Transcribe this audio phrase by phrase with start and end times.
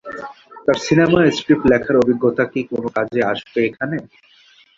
[0.65, 3.97] তার সিনেমার স্ক্রিপ্ট লেখার অভিজ্ঞতা কি কোনো কাজে আসবে এখানে?